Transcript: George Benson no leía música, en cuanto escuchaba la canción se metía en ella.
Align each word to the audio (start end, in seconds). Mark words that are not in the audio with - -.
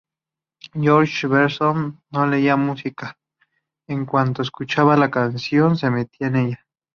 George 0.73 1.27
Benson 1.27 2.01
no 2.09 2.25
leía 2.25 2.55
música, 2.55 3.19
en 3.85 4.07
cuanto 4.07 4.41
escuchaba 4.41 4.97
la 4.97 5.11
canción 5.11 5.77
se 5.77 5.91
metía 5.91 6.25
en 6.25 6.35
ella. 6.37 6.65